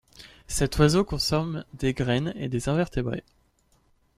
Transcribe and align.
Cet 0.47 0.79
oiseau 0.79 1.03
consomme 1.03 1.63
des 1.73 1.93
graines 1.93 2.33
et 2.35 2.49
des 2.49 2.69
invertébrés. 2.69 3.23